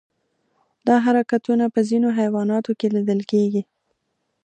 [0.87, 3.61] دا حرکتونه په ځینو حیواناتو کې لیدل کېږي.